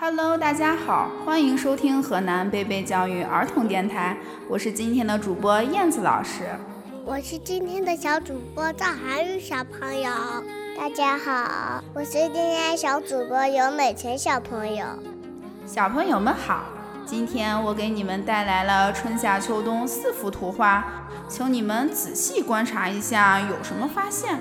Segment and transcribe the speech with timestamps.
[0.00, 4.16] Hello，大家好，欢迎收听河南贝贝教育儿童电台，
[4.48, 6.42] 我是今天的主播燕子老师。
[7.04, 10.10] 我是今天的小主播赵涵宇小朋友，
[10.78, 14.86] 大家好，我是今天小主播尤美晨小朋友。
[15.66, 16.66] 小朋友们好，
[17.04, 20.84] 今天我给你们带来了春夏秋冬四幅图画，
[21.28, 24.38] 请你们仔细观察一下，有什么发现？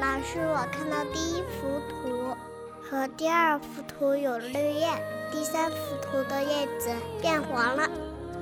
[0.00, 2.36] 老师，我看到第一幅图
[2.82, 4.88] 和第二幅图有绿叶，
[5.30, 6.90] 第三幅图的叶子
[7.22, 7.88] 变黄了。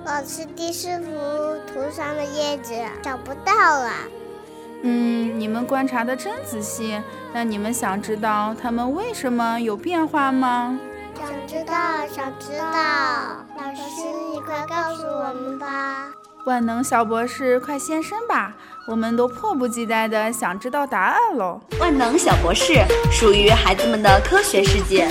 [0.07, 1.11] 老师，第四幅
[1.69, 3.91] 图上的叶子找不到了。
[4.87, 7.01] 嗯，你们观察的真仔细。
[7.33, 10.79] 那你们想知道它们为什么有变化吗？
[11.17, 11.75] 想知道，
[12.07, 12.67] 想知道。
[13.57, 16.11] 老师，你快告诉我们吧。
[16.45, 18.55] 万能小博士，快现身吧！
[18.87, 21.59] 我们都迫不及待的想知道答案喽。
[21.81, 22.75] 万能小博士，
[23.11, 25.09] 属于孩子们的科学世界。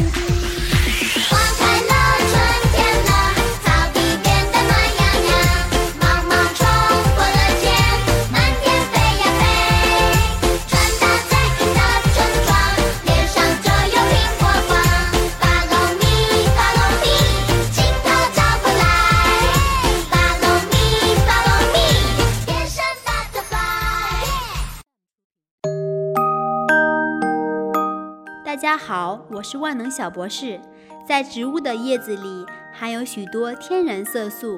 [28.64, 30.58] 大家好，我是万能小博士。
[31.06, 34.58] 在植物的叶子里含有许多天然色素，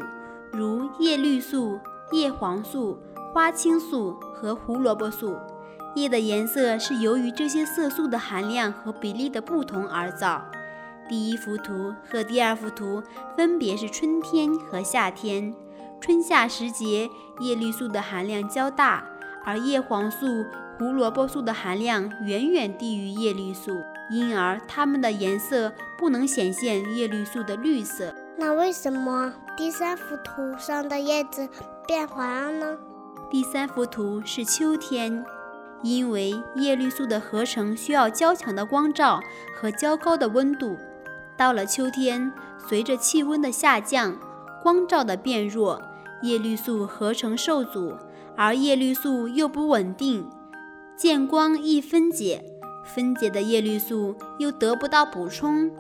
[0.52, 1.80] 如叶绿素、
[2.12, 3.00] 叶黄素、
[3.34, 5.36] 花青素和胡萝卜素。
[5.96, 10.46] 叶的颜色是由于这些色素的含量和比例的不同而造。
[11.10, 13.02] 第一幅图和第二幅图
[13.36, 15.52] 分别是春天和夏天。
[16.00, 17.10] 春夏时节，
[17.40, 19.04] 叶绿素的含量较大，
[19.44, 20.28] 而叶黄素。
[20.78, 23.72] 胡萝卜素的含量远远低于叶绿素，
[24.10, 28.14] 因而它们的颜色不能显现叶绿素的绿色。
[28.38, 31.48] 那为什么第三幅图上的叶子
[31.88, 32.78] 变黄了呢？
[33.32, 35.26] 第三幅图是秋天，
[35.82, 39.20] 因为叶绿素的合成需要较强的光照
[39.56, 40.78] 和较高的温度。
[41.38, 44.18] 到了秋天，随着气温的下降，
[44.62, 45.82] 光照的变弱，
[46.22, 47.98] 叶绿素合成受阻，
[48.38, 50.30] 而叶绿素又不稳定。
[50.96, 52.44] 见光易分解，
[52.86, 55.72] 分解的叶绿素又得不到补充，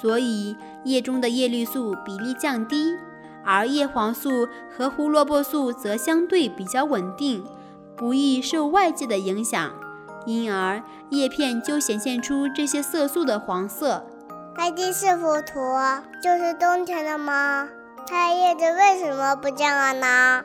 [0.00, 2.96] 所以叶中的叶绿素比例降低，
[3.44, 7.44] 而叶黄素和胡萝卜素则相对比较稳定，
[7.96, 9.72] 不易受外界的影响，
[10.24, 14.06] 因而叶片就显现出这些色素的黄色。
[14.56, 15.58] 那第四幅图
[16.22, 17.68] 就是冬天的吗？
[18.06, 20.44] 它的叶子为什么不降了呢？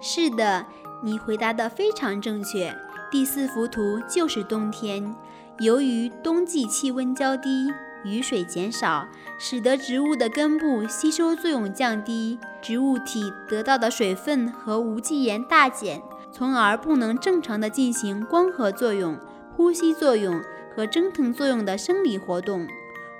[0.00, 0.66] 是的，
[1.02, 2.74] 你回答的非常正确。
[3.10, 5.14] 第四幅图就是冬天，
[5.60, 7.72] 由于冬季气温较低，
[8.04, 9.08] 雨水减少，
[9.38, 19.18] 使得植物的根部吸收作用降低，植物体得到的水分和无机盐大减，从而不能正常的进行光合作用、
[19.56, 20.42] 呼吸作用
[20.76, 22.68] 和蒸腾作用的生理活动。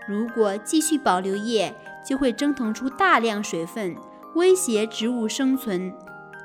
[0.06, 1.74] 如果继续保留叶，
[2.06, 3.96] 就会蒸腾出大量水分，
[4.34, 5.94] 威胁植物生存。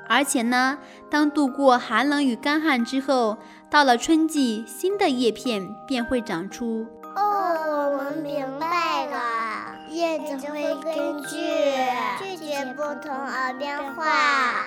[0.08, 0.78] 而且呢，
[1.10, 3.38] 当度过寒冷与干旱之后，
[3.70, 6.86] 到了春季，新的叶片便会长出。
[7.14, 11.36] 哦，我们明白了，叶子会根据
[12.18, 14.64] 季节不同而变化。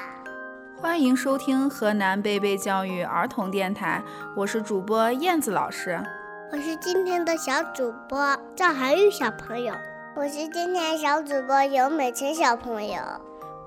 [0.80, 4.02] 欢迎收听河南贝贝教育儿童电台，
[4.36, 6.00] 我是主播燕子老师。
[6.52, 9.74] 我是今天的小主播赵涵玉小朋友。
[10.16, 13.02] 我是今天小主播尤美晨小朋友。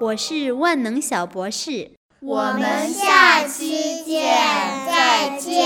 [0.01, 1.91] 我是万能小博士，
[2.23, 4.35] 我们下期见，
[4.87, 5.63] 再见。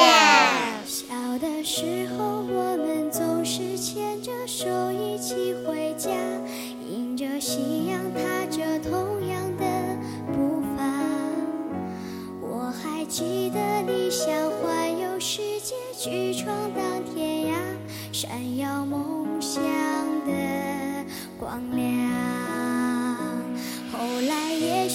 [0.85, 6.11] 小的时候，我们总是牵着手一起回家，
[6.85, 9.65] 迎着夕阳，踏着同样的
[10.33, 10.85] 步伐。
[12.41, 16.83] 我还记得你想环游世界，去闯荡
[17.15, 17.57] 天涯，
[18.13, 19.63] 闪耀梦想
[20.27, 20.33] 的
[21.39, 21.84] 光亮。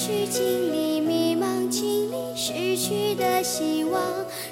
[0.09, 4.01] 也许经历迷茫，经历失去的希望，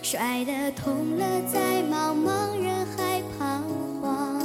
[0.03, 3.63] 摔得痛了，在茫茫人海彷
[3.99, 4.39] 徨。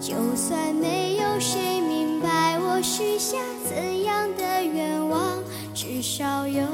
[0.00, 3.36] 就算没有谁明白我许下
[3.68, 5.44] 怎样的愿望，
[5.74, 6.64] 至少有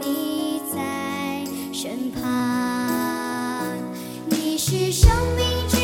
[0.00, 2.22] 你在身旁。
[4.26, 4.56] 你。
[4.56, 5.81] 是生命之。